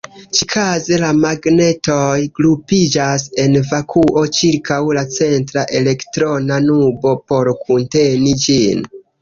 Ĉikaze, 0.35 0.95
la 1.01 1.09
magnetoj 1.17 2.21
grupiĝas 2.39 3.27
en 3.45 3.59
vakuo 3.73 4.25
ĉirkaŭ 4.39 4.81
la 4.99 5.05
centra 5.19 5.67
elektrona 5.83 6.61
nubo, 6.69 7.17
por 7.29 7.53
kunteni 7.65 8.35
ĝin. 8.49 8.87